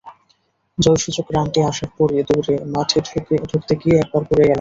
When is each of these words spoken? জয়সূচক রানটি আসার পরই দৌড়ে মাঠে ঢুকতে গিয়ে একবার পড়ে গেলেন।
জয়সূচক 0.77 1.27
রানটি 1.35 1.59
আসার 1.69 1.89
পরই 1.97 2.21
দৌড়ে 2.29 2.55
মাঠে 2.73 2.99
ঢুকতে 3.49 3.73
গিয়ে 3.81 3.95
একবার 4.03 4.23
পড়ে 4.23 4.39
গেলেন। 4.39 4.49